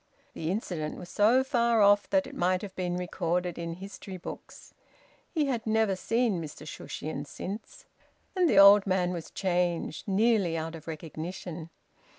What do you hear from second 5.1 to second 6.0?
He had never